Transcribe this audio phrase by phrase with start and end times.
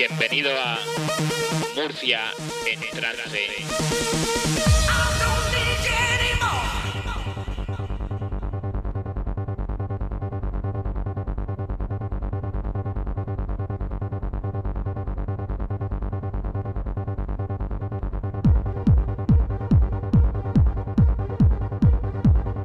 [0.00, 0.78] Bienvenido a
[1.76, 2.20] Murcia
[2.66, 3.48] en trance.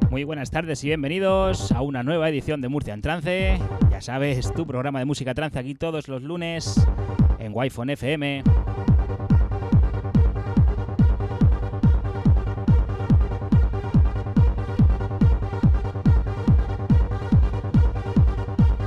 [0.09, 3.59] Muy buenas tardes y bienvenidos a una nueva edición de Murcia en Trance.
[3.91, 6.87] Ya sabes, tu programa de música trance aquí todos los lunes
[7.55, 8.43] Wi-Fi FM.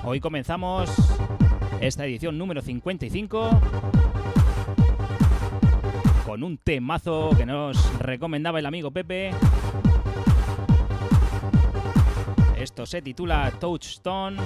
[0.05, 0.91] Hoy comenzamos
[1.81, 3.49] esta edición número 55
[6.27, 9.31] con un temazo que nos recomendaba el amigo Pepe
[12.59, 14.37] Esto se titula Touchstone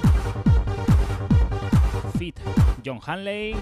[2.17, 2.39] Fit
[2.85, 3.55] John Hanley.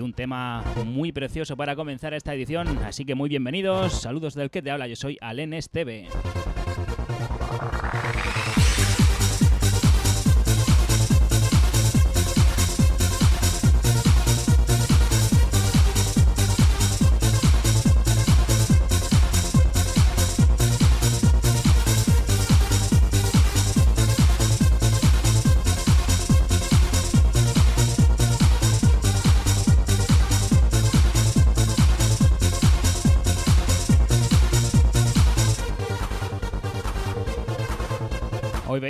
[0.00, 4.00] Un tema muy precioso para comenzar esta edición, así que muy bienvenidos.
[4.00, 6.08] Saludos del que te habla, yo soy Alen Esteve.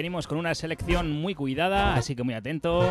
[0.01, 2.89] Venimos con una selección muy cuidada, así que muy atento.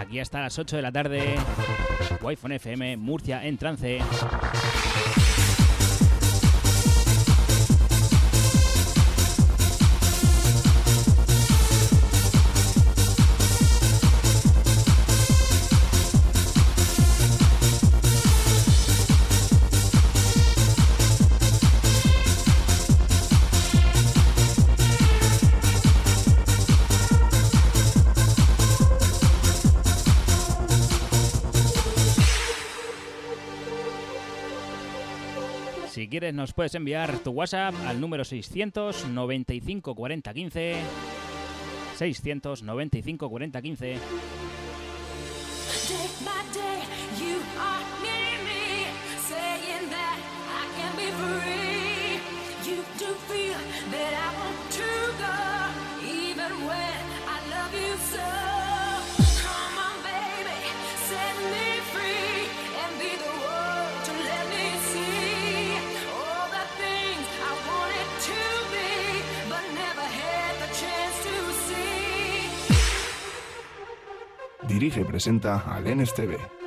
[0.00, 1.36] Aquí hasta las 8 de la tarde,
[2.20, 4.00] Wi-Fi FM, Murcia en trance.
[36.38, 40.76] Nos puedes enviar tu WhatsApp al número 695 40 15
[41.96, 43.98] 695 40 15
[51.28, 51.57] Day
[74.78, 76.57] Dirige presenta al NSTV.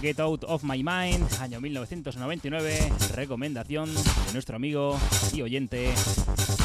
[0.00, 4.98] Get Out of My Mind, año 1999, recomendación de nuestro amigo
[5.34, 5.92] y oyente,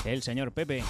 [0.06, 0.84] el señor Pepe.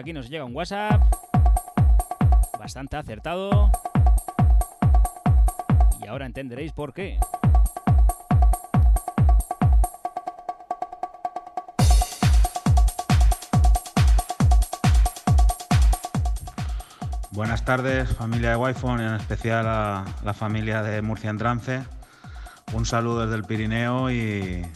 [0.00, 1.02] Aquí nos llega un WhatsApp,
[2.58, 3.70] bastante acertado.
[6.02, 7.18] Y ahora entenderéis por qué.
[17.32, 21.82] Buenas tardes, familia de Wi-Fi, en especial a la familia de Murcia en Trance.
[22.72, 24.66] Un saludo desde el Pirineo y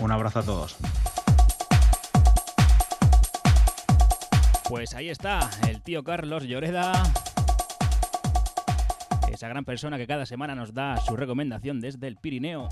[0.00, 0.76] un abrazo a todos.
[4.68, 6.92] Pues ahí está, el tío Carlos Lloreda.
[9.32, 12.68] Esa gran persona que cada semana nos da su recomendación desde el Pirineo.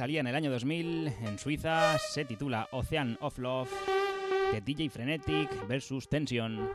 [0.00, 3.70] Salía, en el año 2000 en Suiza, se titula Ocean of Love
[4.50, 6.70] de DJ Frenetic versus Tension.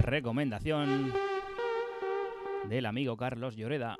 [0.00, 1.14] Recomendación
[2.68, 3.98] del amigo Carlos Lloreda.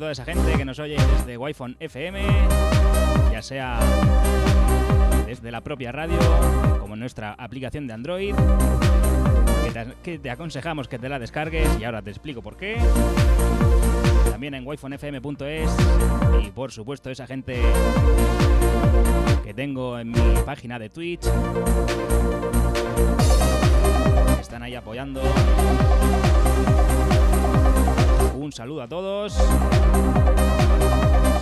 [0.00, 2.22] Toda esa gente que nos oye desde Wi-Fi FM,
[3.30, 3.78] ya sea
[5.26, 6.16] desde la propia radio,
[6.80, 8.34] como nuestra aplicación de Android,
[9.62, 12.78] que te, que te aconsejamos que te la descargues y ahora te explico por qué.
[14.30, 15.70] También en wifonfm.es
[16.44, 17.60] y por supuesto esa gente
[19.44, 21.26] que tengo en mi página de Twitch.
[24.40, 25.20] Están ahí apoyando.
[28.40, 29.34] Un saludo a todos.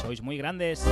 [0.02, 0.84] Sois muy grandes.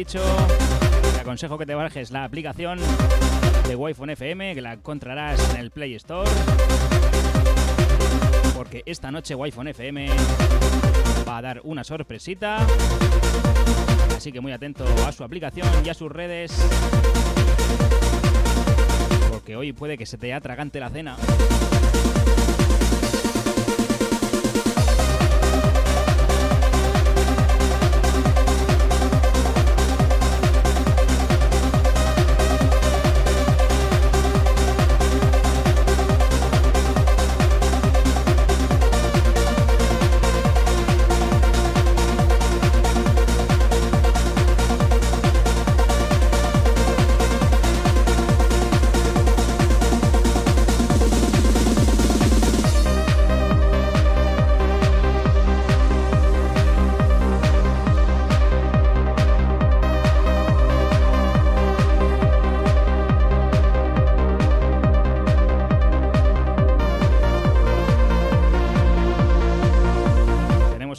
[0.00, 0.22] Dicho,
[1.12, 2.80] te aconsejo que te bajes la aplicación
[3.68, 6.30] de Wi-Fi FM, que la encontrarás en el Play Store.
[8.56, 10.08] Porque esta noche Wi-Fi FM
[11.28, 12.66] va a dar una sorpresita.
[14.16, 16.50] Así que muy atento a su aplicación y a sus redes.
[19.30, 21.16] Porque hoy puede que se te atragante la cena.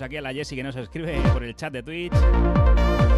[0.09, 2.13] Jessy que nos escribe por el chat de Twitch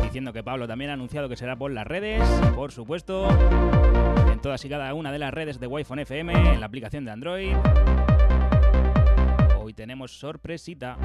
[0.03, 2.21] diciendo que Pablo también ha anunciado que será por las redes,
[2.55, 3.27] por supuesto,
[4.31, 7.11] en todas y cada una de las redes de Wi-Fi FM, en la aplicación de
[7.11, 7.55] Android.
[9.59, 10.97] Hoy tenemos sorpresita.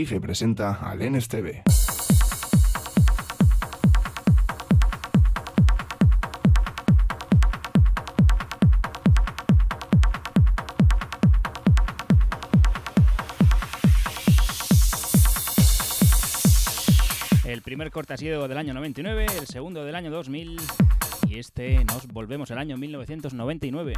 [0.00, 1.62] Dirige y presenta al NSTV.
[17.44, 20.60] El primer corte ha sido del año 99, el segundo del año 2000
[21.28, 23.92] y este nos volvemos al año 1999.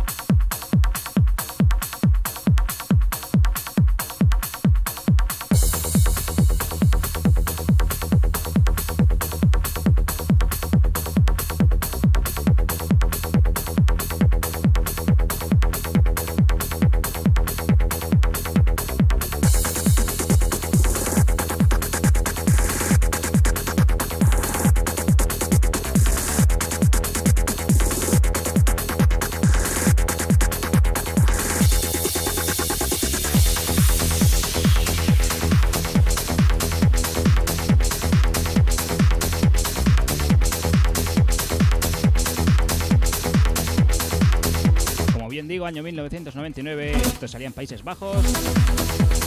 [45.72, 46.92] Año 1999.
[46.92, 48.22] Esto salía en Países Bajos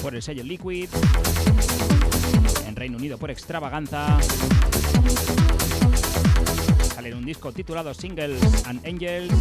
[0.03, 0.87] por el sello Liquid.
[2.67, 4.19] En Reino Unido por Extravaganza.
[6.93, 9.33] Sale un disco titulado Singles and Angels.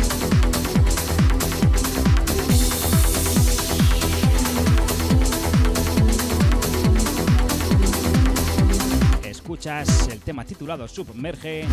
[9.25, 11.66] Escuchas el tema titulado Submerge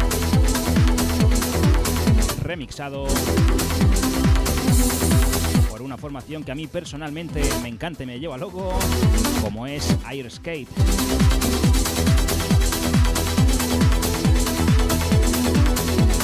[2.41, 3.07] remixado
[5.69, 8.77] por una formación que a mí personalmente me encanta y me lleva loco,
[9.41, 10.69] como es Air Skate.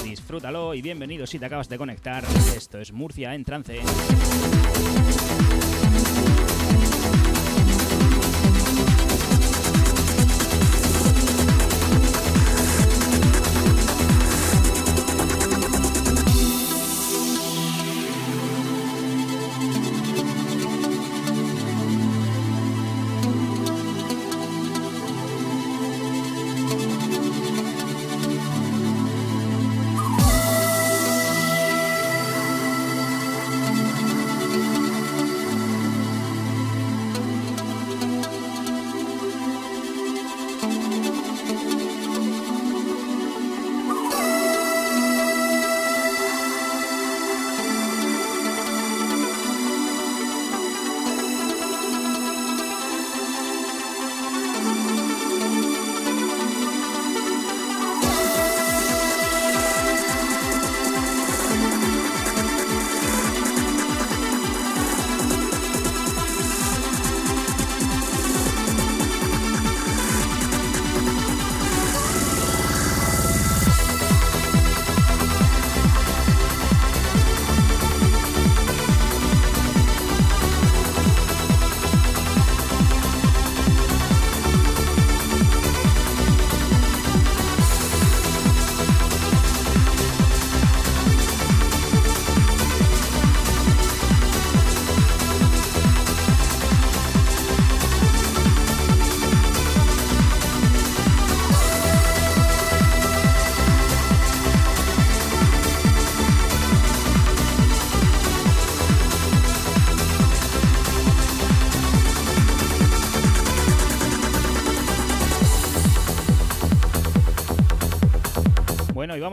[0.04, 2.24] Disfrútalo y bienvenido si te acabas de conectar.
[2.56, 3.82] Esto es Murcia en trance.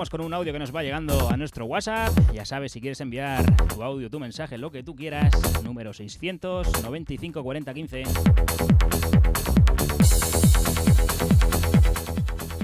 [0.04, 2.12] Vamos con un audio que nos va llegando a nuestro WhatsApp.
[2.34, 5.32] Ya sabes, si quieres enviar tu audio, tu mensaje, lo que tú quieras,
[5.62, 8.02] número 695 40 15.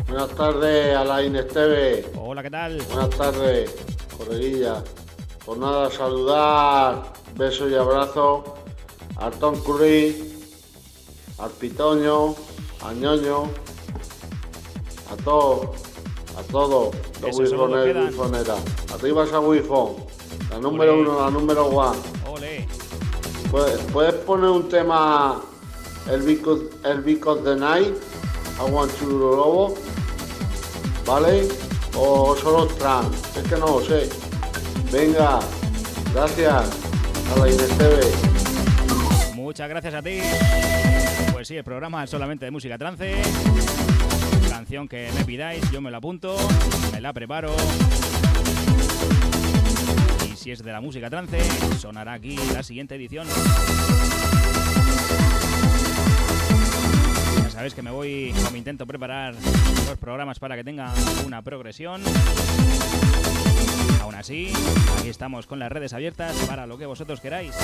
[0.07, 2.05] Buenas tardes, Alain Esteve.
[2.15, 2.83] Hola, ¿qué tal?
[2.93, 3.75] Buenas tardes,
[4.19, 4.85] coleguilla.
[5.47, 7.05] Por nada, saludar,
[7.37, 8.51] besos y abrazos
[9.17, 10.15] a Tom Curry,
[11.39, 12.35] al Pitoño,
[12.83, 13.45] a Ñoño,
[15.11, 15.90] a todos,
[16.41, 18.61] a todos los wifoneros wifoneras.
[18.95, 19.97] Arriba esa wifon,
[20.51, 21.99] la número uno, la número one.
[22.27, 22.67] Ole.
[23.51, 25.41] ¿Puedes, puedes poner un tema,
[26.11, 27.95] el Because, el Because the Night,
[28.59, 29.75] I Want to Lobo,
[31.07, 31.49] ¿vale?
[31.97, 34.09] O solo trans, es que no lo sé.
[34.93, 35.41] Venga,
[36.15, 36.71] gracias
[37.35, 38.01] a la Inés TV.
[39.35, 40.21] Muchas gracias a ti.
[41.33, 43.21] Pues sí, el programa es solamente de música trance.
[44.61, 46.37] Canción que me pidáis, yo me la apunto,
[46.93, 47.57] me la preparo.
[50.31, 51.39] Y si es de la música trance,
[51.79, 53.27] sonará aquí la siguiente edición.
[57.43, 60.93] Ya sabéis que me voy, o me intento preparar los programas para que tengan
[61.25, 62.03] una progresión.
[64.03, 64.53] Aún así,
[64.99, 67.55] aquí estamos con las redes abiertas para lo que vosotros queráis.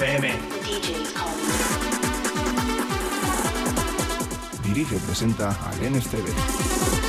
[0.00, 0.30] FM.
[4.62, 7.07] Dirige y presenta a Lenes TV.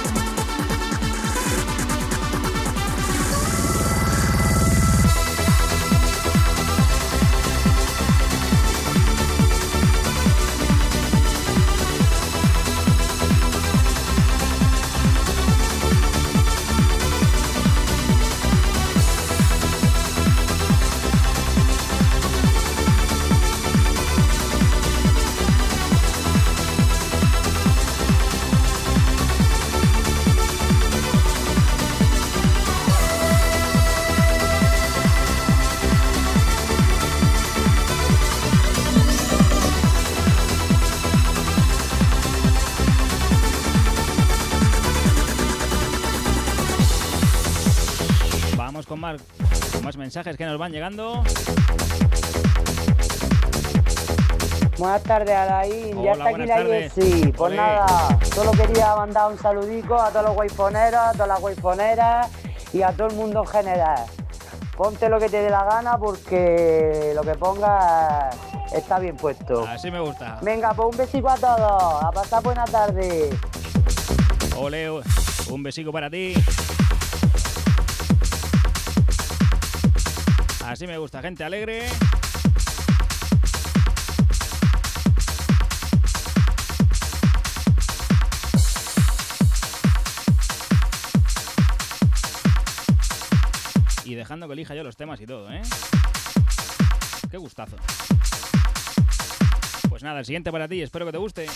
[50.09, 51.23] Mensajes que nos van llegando.
[54.79, 56.01] Buenas tardes, Alain.
[56.01, 56.93] ya está aquí la tardes.
[56.95, 57.55] Pues Ole.
[57.55, 62.27] nada, solo quería mandar un saludico a todos los guayfoneros, a todas las guayfoneras
[62.73, 64.05] y a todo el mundo en general.
[64.75, 68.35] Ponte lo que te dé la gana porque lo que pongas
[68.73, 69.63] está bien puesto.
[69.67, 70.39] Así me gusta.
[70.41, 72.03] Venga, pues un besito a todos.
[72.03, 73.29] A pasar buena tarde.
[74.57, 74.89] Ole,
[75.51, 76.33] un besico para ti.
[80.69, 81.87] Así me gusta, gente alegre.
[94.05, 95.63] Y dejando que elija yo los temas y todo, ¿eh?
[97.31, 97.75] Qué gustazo.
[99.89, 101.47] Pues nada, el siguiente para ti, espero que te guste.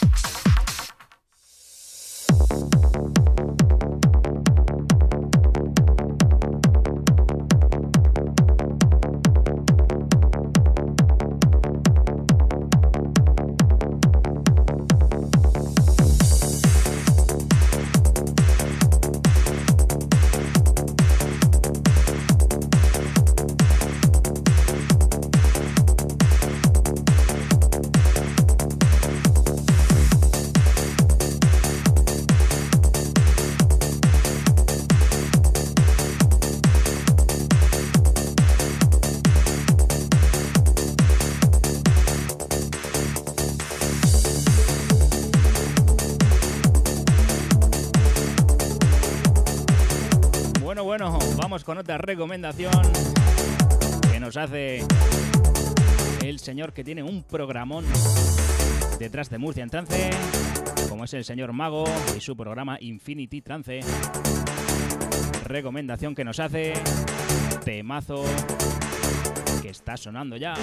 [51.88, 52.72] Recomendación
[54.12, 54.84] que nos hace
[56.24, 57.86] el señor que tiene un programón
[59.00, 60.10] detrás de Murcia en trance,
[60.90, 61.84] como es el señor Mago
[62.16, 63.82] y su programa Infinity Trance.
[65.46, 66.74] Recomendación que nos hace
[67.66, 68.24] temazo
[69.62, 70.54] que está sonando ya.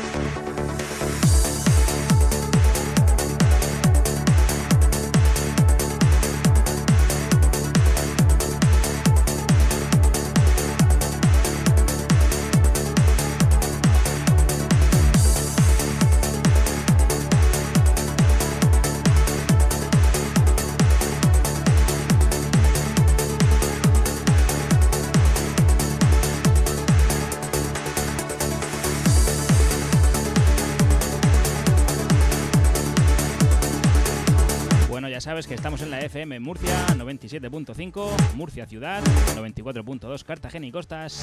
[36.10, 39.00] FM Murcia 97.5, Murcia Ciudad
[39.36, 41.20] 94.2, Cartagena y Costas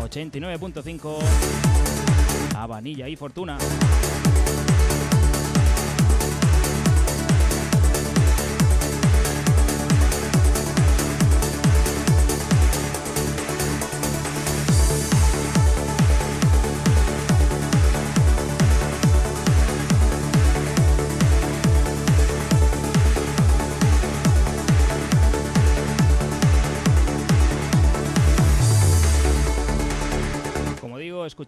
[0.00, 1.18] 89.5,
[2.54, 3.58] Habanilla y Fortuna.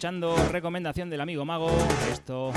[0.02, 1.70] Escuchando recomendación del amigo Mago.
[2.10, 2.50] Esto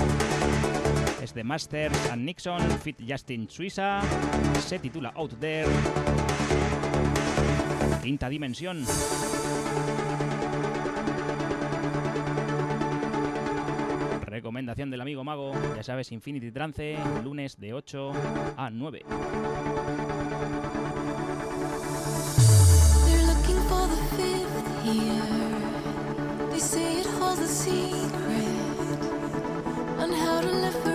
[1.21, 4.01] es de Masters and Nixon, Fit Justin Suiza.
[4.62, 5.67] Se titula Out There.
[8.01, 8.84] Quinta dimensión.
[14.25, 18.12] Recomendación del amigo Mago, ya sabes, Infinity Trance, lunes de 8
[18.58, 19.05] a 9.
[26.55, 26.94] They say
[27.36, 29.10] holds a secret
[30.00, 30.94] on how to live forever.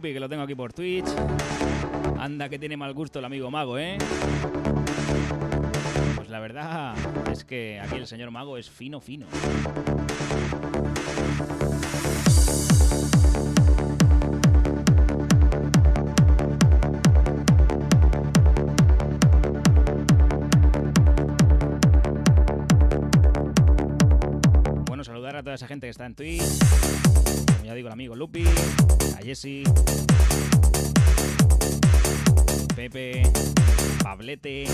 [0.00, 1.04] Lupi, que lo tengo aquí por Twitch.
[2.18, 3.98] Anda que tiene mal gusto el amigo Mago, ¿eh?
[6.16, 6.94] Pues la verdad
[7.30, 9.26] es que aquí el señor Mago es fino, fino.
[24.86, 27.09] Bueno, saludar a toda esa gente que está en Twitch.
[27.70, 28.44] Ya digo, el amigo Lupi,
[29.16, 29.62] a Jesse,
[32.74, 33.22] Pepe,
[34.02, 34.64] Pablete,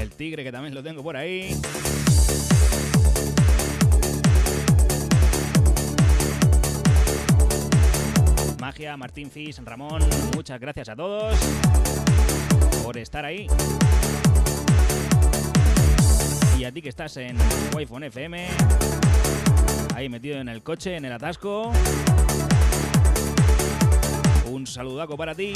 [0.00, 1.54] el tigre que también lo tengo por ahí.
[8.58, 10.02] Magia, Martín Fis, Ramón,
[10.34, 11.38] muchas gracias a todos
[12.82, 13.46] por estar ahí.
[16.58, 17.36] Y a ti que estás en
[17.76, 18.48] Wi-Fi FM,
[19.94, 21.72] ahí metido en el coche, en el atasco.
[24.46, 25.52] Un saludaco para ti.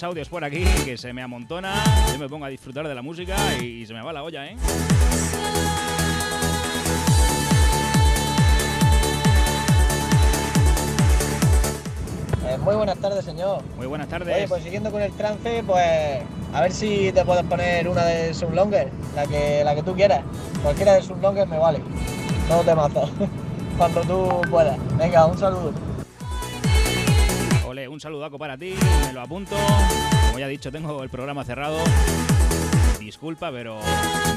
[0.00, 1.74] Más audios por aquí, que se me amontona.
[2.12, 4.56] Yo me pongo a disfrutar de la música y se me va la olla, ¿eh?
[12.46, 13.62] Eh, muy buenas tardes, señor.
[13.76, 14.34] Muy buenas tardes.
[14.34, 16.22] Oye, pues siguiendo con el trance, pues
[16.54, 20.22] a ver si te puedes poner una de Sunlonger, la que, la que tú quieras.
[20.62, 21.80] Cualquiera de Sunlonger me vale.
[22.48, 23.10] No te mato.
[23.76, 24.78] Cuando tú puedas.
[24.96, 25.89] Venga, un saludo.
[27.90, 28.72] Un saludaco para ti,
[29.04, 29.56] me lo apunto.
[30.28, 31.76] Como ya he dicho, tengo el programa cerrado.
[33.00, 33.80] Disculpa, pero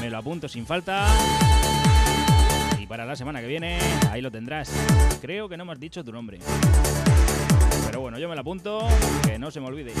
[0.00, 1.06] me lo apunto sin falta.
[2.80, 3.78] Y para la semana que viene,
[4.10, 4.72] ahí lo tendrás.
[5.20, 6.40] Creo que no me has dicho tu nombre.
[7.86, 8.88] Pero bueno, yo me lo apunto,
[9.24, 9.92] que no se me olvide.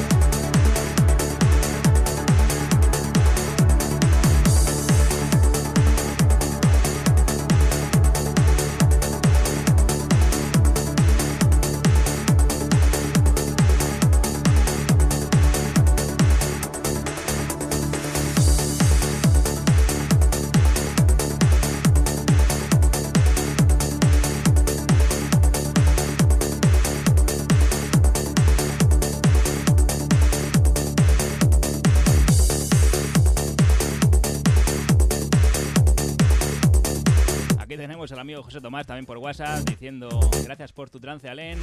[38.94, 40.08] También por WhatsApp diciendo
[40.44, 41.58] gracias por tu trance, Alen.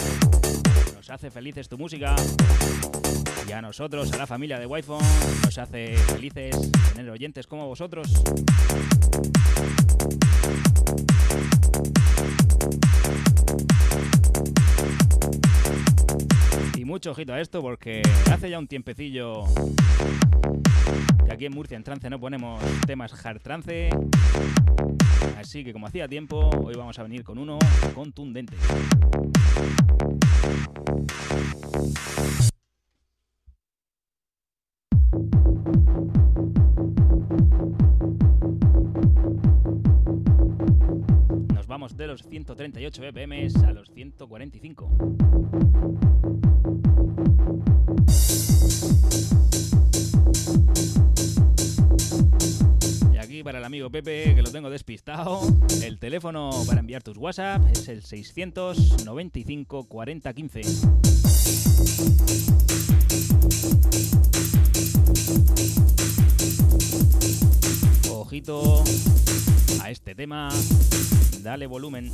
[0.93, 2.13] Nos hace felices tu música.
[3.47, 4.91] Y a nosotros, a la familia de Wi-Fi,
[5.41, 6.53] nos hace felices
[6.93, 8.11] tener oyentes como vosotros.
[16.75, 19.45] Y mucho ojito a esto porque hace ya un tiempecillo
[21.25, 23.89] que aquí en Murcia en trance no ponemos temas hard trance.
[25.41, 27.58] Así que como hacía tiempo, hoy vamos a venir con uno
[27.95, 28.56] contundente.
[41.56, 44.91] Nos vamos de los 138 BPM a los 145.
[53.43, 55.41] Para el amigo Pepe, que lo tengo despistado,
[55.84, 60.62] el teléfono para enviar tus WhatsApp es el 695 40 15.
[68.12, 68.84] Ojito
[69.82, 70.49] a este tema,
[71.41, 72.12] dale volumen.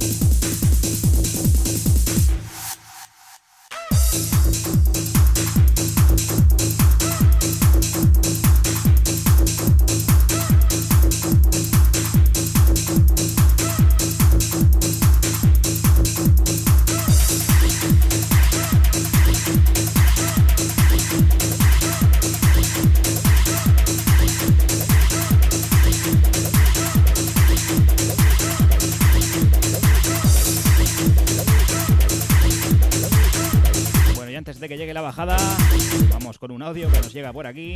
[36.48, 37.76] Con un audio que nos llega por aquí.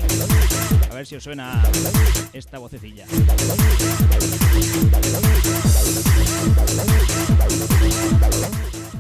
[0.89, 1.61] A ver si os suena
[2.31, 3.05] esta vocecilla.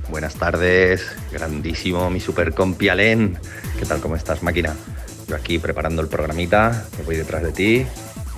[0.09, 3.39] Buenas tardes, grandísimo mi super compi Alen.
[3.79, 4.75] ¿Qué tal, cómo estás, máquina?
[5.29, 7.85] Yo aquí preparando el programita, que voy detrás de ti.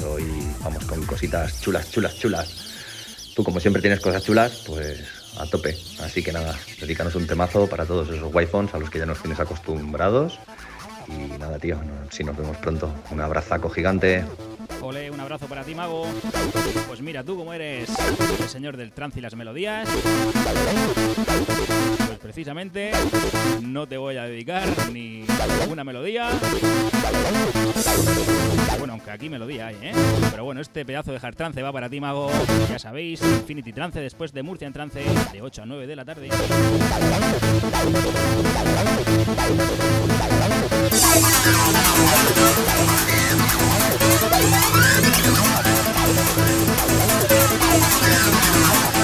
[0.06, 0.26] Hoy
[0.64, 3.34] vamos con cositas chulas, chulas, chulas.
[3.36, 5.02] Tú, como siempre, tienes cosas chulas, pues
[5.40, 5.76] a tope.
[6.04, 9.20] Así que nada, dedícanos un temazo para todos esos wi-phones a los que ya nos
[9.20, 10.38] tienes acostumbrados.
[11.08, 11.78] Y nada, tío,
[12.10, 12.94] si nos vemos pronto.
[13.12, 14.24] Un abrazaco gigante.
[14.82, 16.06] Ole, un abrazo para ti, mago.
[16.88, 17.90] Pues mira, tú como eres
[18.40, 19.88] el señor del trance y las melodías,
[22.08, 22.92] pues precisamente
[23.62, 25.26] no te voy a dedicar ni
[25.70, 26.30] una melodía.
[28.78, 29.94] Bueno, aunque aquí melodía hay, ¿eh?
[30.32, 32.30] Pero bueno, este pedazo de hard trance va para ti, mago.
[32.70, 36.06] Ya sabéis, Infinity Trance después de Murcia en trance de 8 a 9 de la
[36.06, 36.30] tarde.
[48.06, 49.03] Esto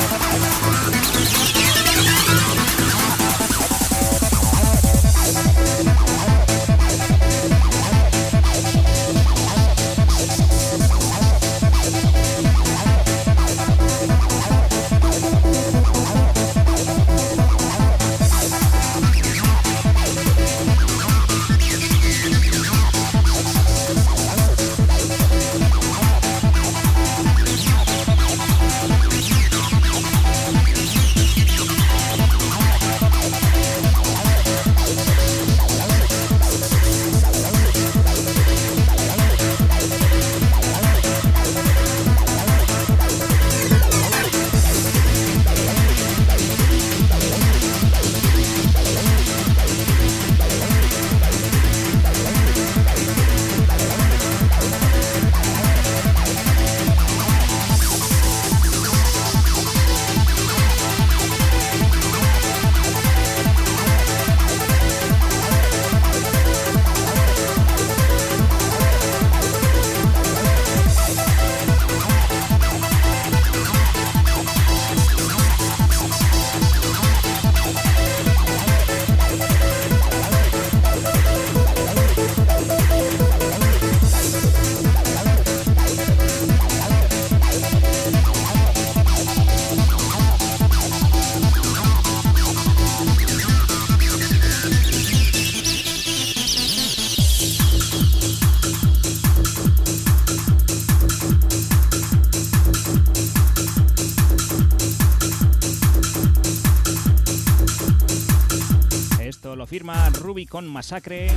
[110.39, 111.27] Rubicon Masacre.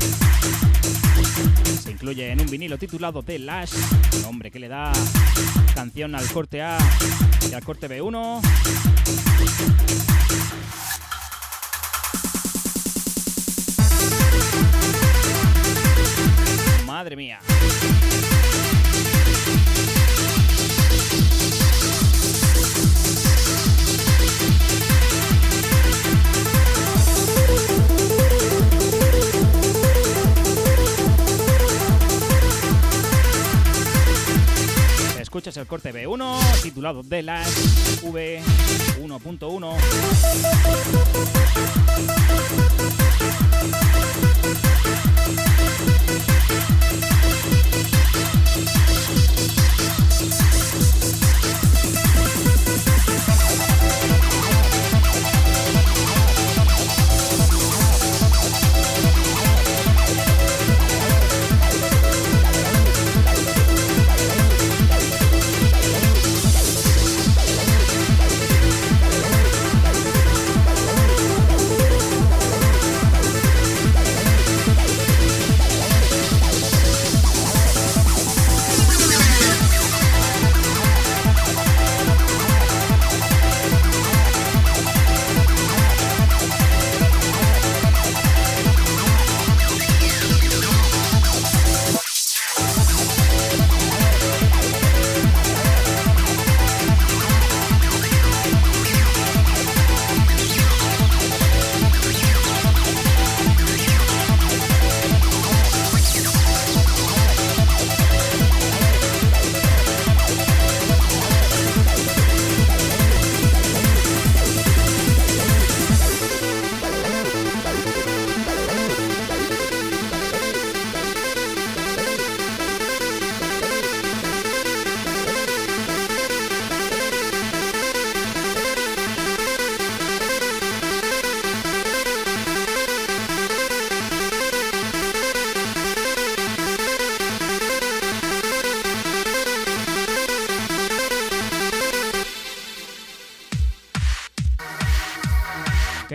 [1.82, 3.72] Se incluye en un vinilo titulado The Lash,
[4.22, 4.92] nombre que le da
[5.74, 6.78] canción al corte A
[7.50, 8.40] y al corte B1.
[16.86, 17.40] Madre mía.
[35.32, 39.76] Escuchas el corte B1 titulado The Last V1.1.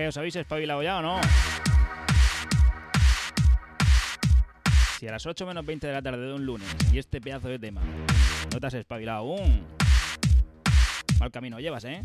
[0.07, 1.19] os habéis espabilado ya o no?
[4.99, 7.47] Si a las 8 menos 20 de la tarde de un lunes y este pedazo
[7.49, 7.81] de tema
[8.51, 9.65] no te has espabilado aún,
[11.19, 12.01] mal camino llevas, ¿eh?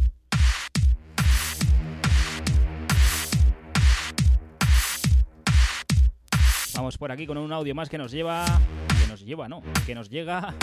[6.75, 8.45] Vamos por aquí con un audio más que nos lleva.
[9.01, 9.63] Que nos lleva, no.
[9.87, 10.55] Que nos llega.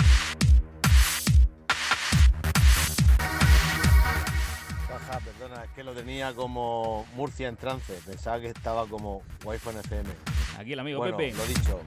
[5.80, 7.94] Que lo tenía como Murcia en trance.
[8.06, 10.10] Pensaba que estaba como Wi-Fi FM.
[10.58, 11.38] Aquí el amigo bueno, Pepe.
[11.38, 11.80] Lo dicho,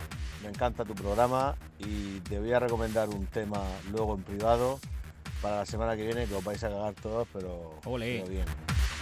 [0.42, 4.80] me encanta tu programa y te voy a recomendar un tema luego en privado
[5.42, 8.20] para la semana que viene que os vais a cagar todos, pero, Ole.
[8.20, 8.44] pero bien.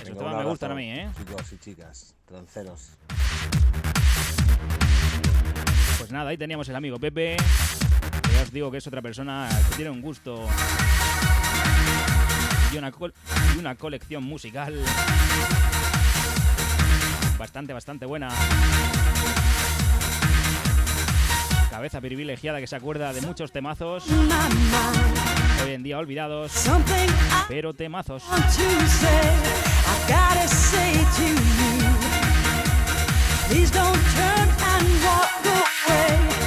[0.02, 1.08] Esos temas me gustan a mí, ¿eh?
[1.16, 2.90] Chicos y chicas, tranceros.
[5.98, 7.36] Pues nada, ahí teníamos el amigo Pepe.
[7.36, 10.48] que Ya os digo que es otra persona que tiene un gusto
[12.72, 13.14] y una, col-
[13.54, 14.74] y una colección musical
[17.38, 18.28] bastante, bastante buena.
[21.70, 24.04] Cabeza privilegiada que se acuerda de muchos temazos,
[25.64, 26.52] hoy en día olvidados,
[27.48, 28.22] pero temazos.
[33.48, 36.39] please don't turn and walk away.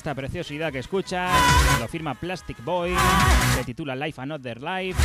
[0.00, 1.30] Esta preciosidad que escuchas
[1.78, 2.96] lo firma Plastic Boy,
[3.54, 4.98] se titula Life Another Life.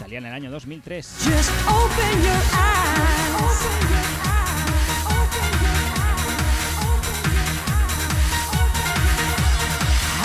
[0.00, 1.06] Salía en el año 2003.
[1.22, 3.38] Just open your eyes.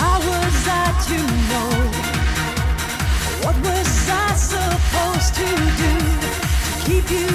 [0.00, 1.70] How was I to know?
[3.44, 5.46] What was I supposed to
[5.78, 6.30] do to
[6.84, 7.33] keep you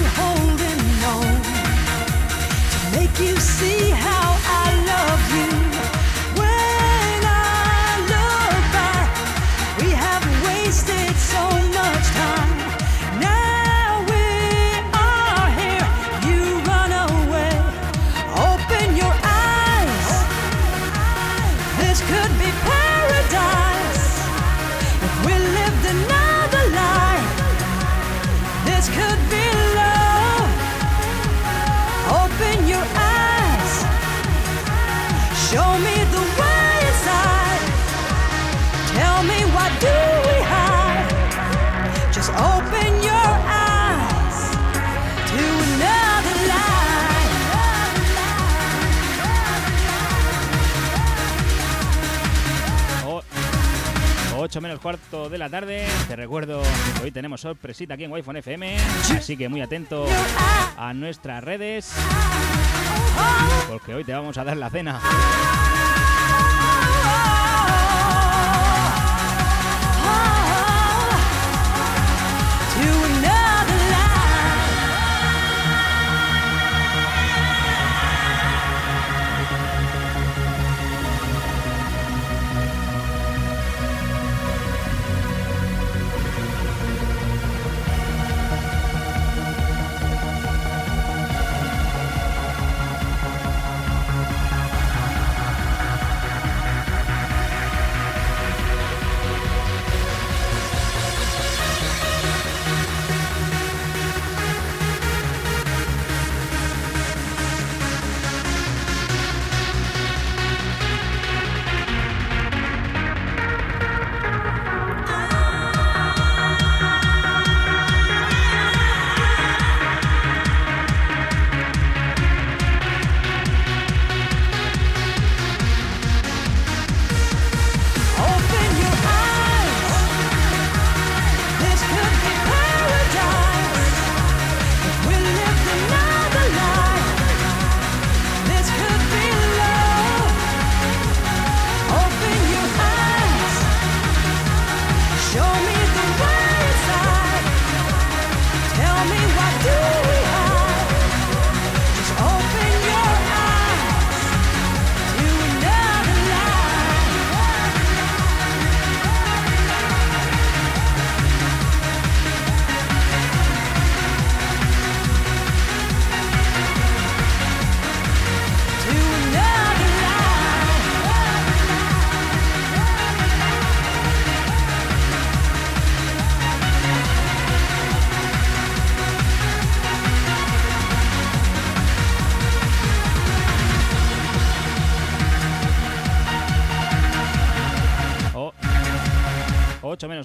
[54.59, 55.87] 8 menos cuarto de la tarde.
[56.09, 56.61] Te recuerdo
[56.97, 58.75] que hoy tenemos sorpresita aquí en Wi-Fi FM.
[59.17, 60.05] Así que muy atento
[60.77, 61.93] a nuestras redes.
[63.69, 64.99] Porque hoy te vamos a dar la cena.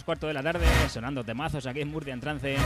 [0.05, 2.57] Cuarto de la tarde, sonando temazos aquí en Murcia en trance.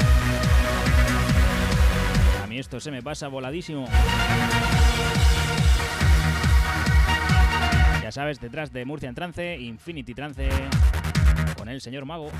[2.42, 3.86] A mí esto se me pasa voladísimo.
[8.02, 10.48] Ya sabes, detrás de Murcia en trance, Infinity Trance,
[11.56, 12.30] con el señor Mago.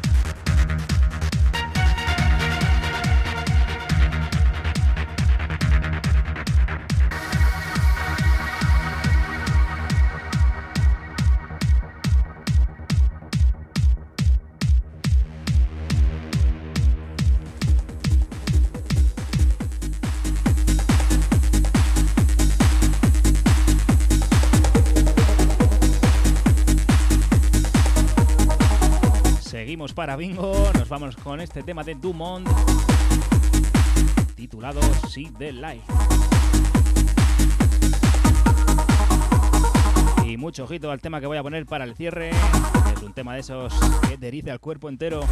[29.99, 32.49] Para Bingo, nos vamos con este tema de Dumont
[34.37, 35.83] titulado See the Light.
[40.25, 43.35] Y mucho ojito al tema que voy a poner para el cierre, es un tema
[43.35, 43.75] de esos
[44.09, 45.27] que te eriza al cuerpo entero.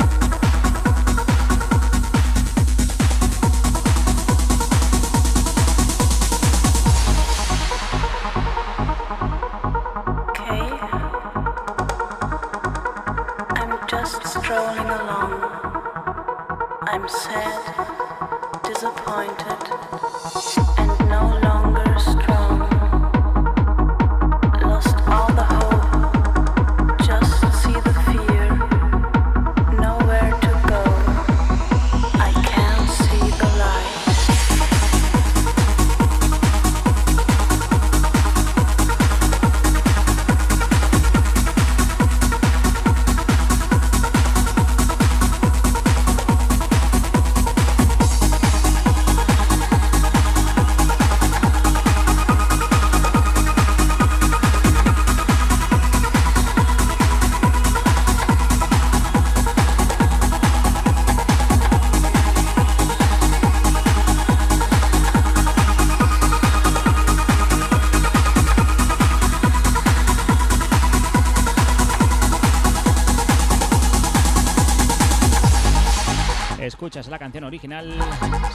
[76.97, 77.95] Escuchas la canción original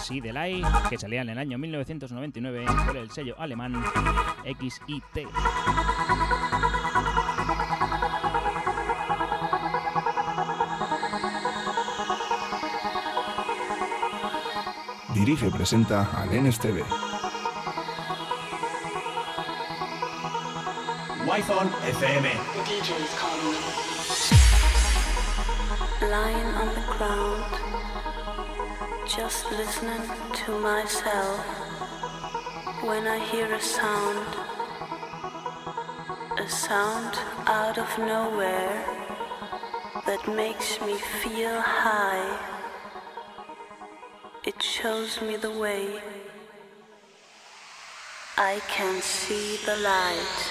[0.01, 3.83] See the Light, que salía en el año 1999 por el sello alemán
[4.43, 5.27] XIT.
[15.13, 16.83] Dirige y presenta al NSTV.
[21.27, 22.29] Wi-Fi FM.
[26.09, 27.70] lying on the ground,
[29.17, 31.39] just listening to myself.
[32.81, 34.25] When I hear a sound,
[36.39, 38.85] a sound out of nowhere
[40.05, 42.39] that makes me feel high.
[44.45, 45.99] It shows me the way.
[48.37, 50.50] I can see the light.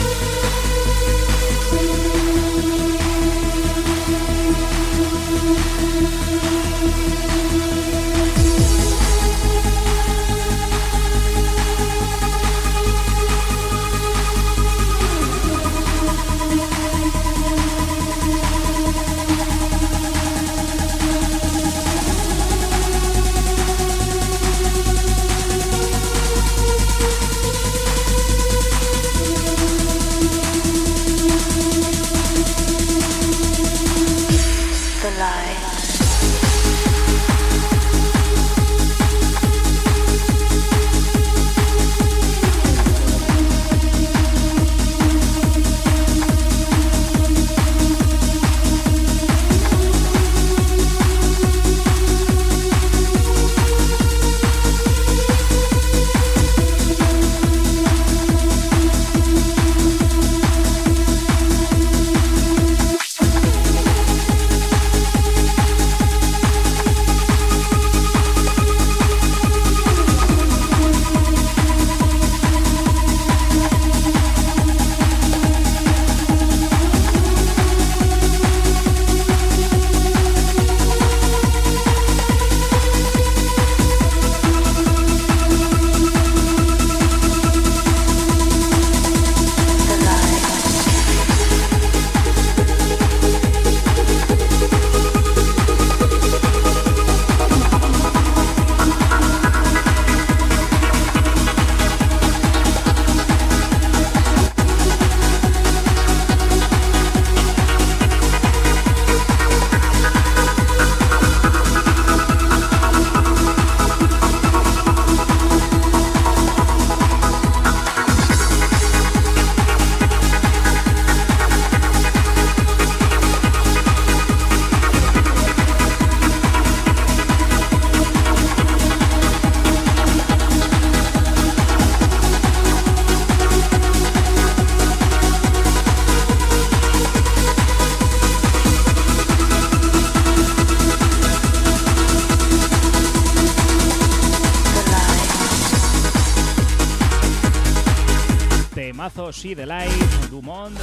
[149.41, 149.89] See the Light,
[150.29, 150.79] Dumont.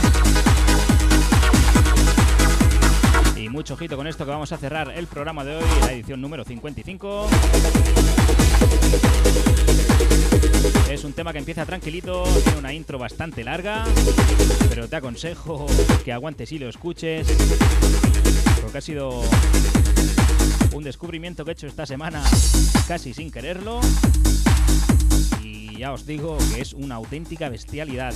[3.37, 6.21] Y mucho ojito con esto que vamos a cerrar el programa de hoy, la edición
[6.21, 7.29] número 55.
[10.91, 13.85] Es un tema que empieza tranquilito, tiene una intro bastante larga,
[14.69, 15.67] pero te aconsejo
[16.05, 17.29] que aguantes y lo escuches,
[18.61, 19.23] porque ha sido
[20.73, 22.25] un descubrimiento que he hecho esta semana
[22.89, 23.81] casi sin quererlo.
[25.79, 28.12] Y ya os digo que es una auténtica bestialidad.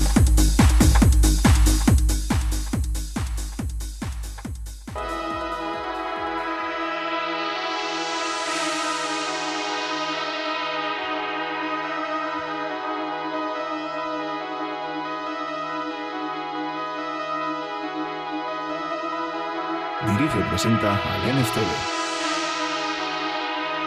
[20.08, 21.60] Dirige y presenta al NSTV.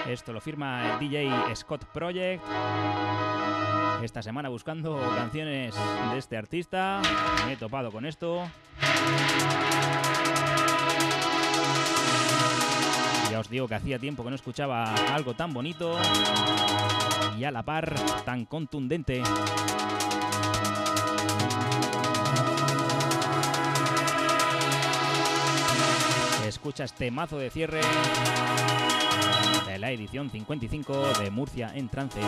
[0.07, 2.41] Esto lo firma el DJ Scott Project.
[4.05, 5.73] Esta semana buscando canciones
[6.11, 7.01] de este artista.
[7.47, 8.47] Me he topado con esto.
[13.31, 15.97] Ya os digo que hacía tiempo que no escuchaba algo tan bonito
[17.39, 17.95] y a la par
[18.25, 19.23] tan contundente.
[26.45, 27.81] Escucha este mazo de cierre
[29.77, 32.19] la edición 55 de Murcia en trance.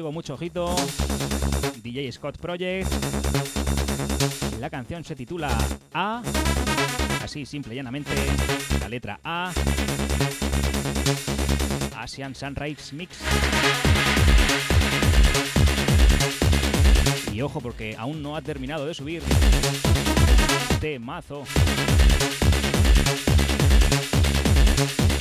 [0.00, 0.74] Digo, mucho ojito.
[1.82, 2.90] DJ Scott Project.
[4.58, 5.54] La canción se titula
[5.92, 6.22] A.
[7.22, 8.10] Así, simple y llanamente.
[8.80, 9.52] La letra A.
[11.98, 13.18] Asian Sunrise Mix.
[17.30, 19.22] Y ojo, porque aún no ha terminado de subir.
[20.80, 21.44] Temazo.
[24.80, 25.19] Bueno,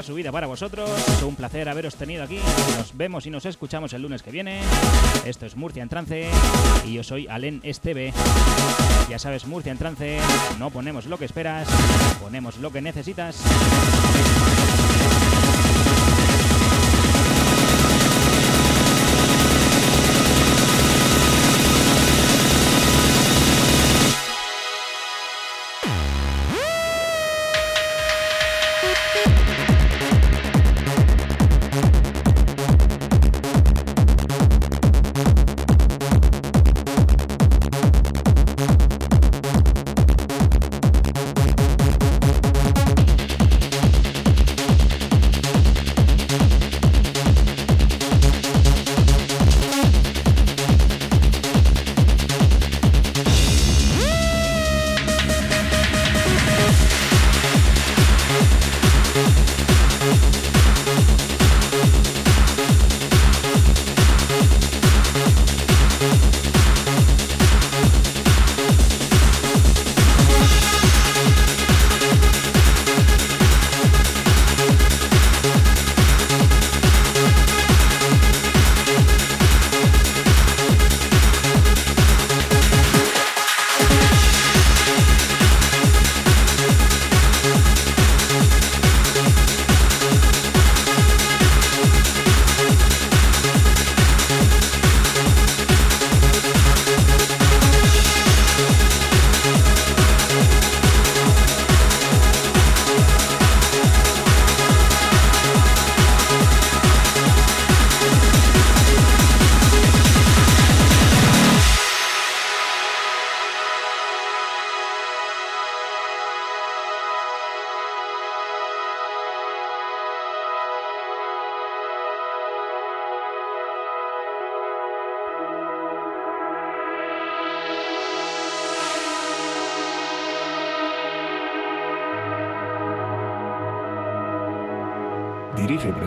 [0.00, 0.88] la subida para vosotros.
[1.08, 2.38] Es un placer haberos tenido aquí.
[2.78, 4.60] Nos vemos y nos escuchamos el lunes que viene.
[5.26, 6.30] Esto es Murcia en Trance
[6.86, 8.14] y yo soy Alen Esteve.
[9.10, 10.18] Ya sabes, Murcia en Trance,
[10.58, 11.68] no ponemos lo que esperas,
[12.18, 13.42] ponemos lo que necesitas.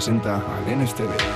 [0.03, 1.32] Presenta al NSTV.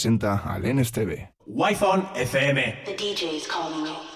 [0.00, 1.28] Presenta al NSTV.
[1.44, 2.84] Wi-Fi FM.
[2.86, 4.09] The DJ is calling you.